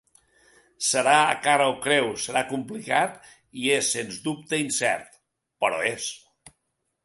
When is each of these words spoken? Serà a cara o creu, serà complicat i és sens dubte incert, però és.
Serà 0.91 1.17
a 1.25 1.35
cara 1.47 1.67
o 1.73 1.75
creu, 1.83 2.09
serà 2.23 2.43
complicat 2.53 3.29
i 3.65 3.69
és 3.77 3.93
sens 3.99 4.19
dubte 4.27 4.63
incert, 4.65 5.23
però 5.67 5.87
és. 5.95 6.13